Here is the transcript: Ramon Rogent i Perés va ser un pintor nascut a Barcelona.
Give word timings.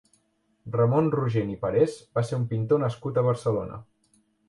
Ramon 0.75 1.09
Rogent 1.17 1.53
i 1.53 1.59
Perés 1.67 1.99
va 2.19 2.25
ser 2.31 2.41
un 2.43 2.51
pintor 2.57 2.85
nascut 2.89 3.25
a 3.25 3.29
Barcelona. 3.33 3.83